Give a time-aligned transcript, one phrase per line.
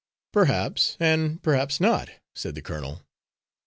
[0.31, 3.03] "Perhaps and perhaps not," said the colonel.